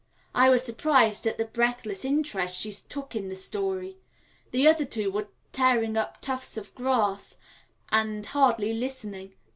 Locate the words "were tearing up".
5.11-6.19